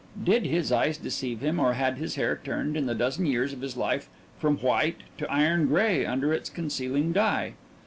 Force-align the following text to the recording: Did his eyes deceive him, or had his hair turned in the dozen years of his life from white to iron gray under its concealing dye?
Did 0.23 0.47
his 0.47 0.71
eyes 0.71 0.97
deceive 0.97 1.41
him, 1.41 1.59
or 1.59 1.73
had 1.73 1.99
his 1.99 2.15
hair 2.15 2.41
turned 2.43 2.75
in 2.75 2.87
the 2.87 2.95
dozen 2.95 3.27
years 3.27 3.53
of 3.53 3.61
his 3.61 3.77
life 3.77 4.09
from 4.39 4.57
white 4.57 5.01
to 5.19 5.31
iron 5.31 5.67
gray 5.67 6.07
under 6.07 6.33
its 6.33 6.49
concealing 6.49 7.13
dye? 7.13 7.53